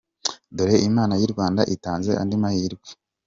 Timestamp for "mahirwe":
2.43-2.89